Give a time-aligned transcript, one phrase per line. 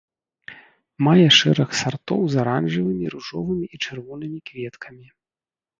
[1.07, 5.07] Мае шэраг сартоў з аранжавымі, ружовымі і чырвонымі кветкамі.